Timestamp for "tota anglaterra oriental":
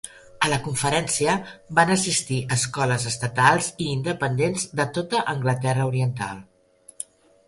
4.97-6.41